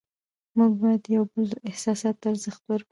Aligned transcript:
موږ 0.57 0.71
باید 0.81 1.01
د 1.05 1.07
یو 1.15 1.23
بل 1.31 1.49
احساساتو 1.69 2.19
ته 2.21 2.25
ارزښت 2.33 2.61
ورکړو 2.65 2.79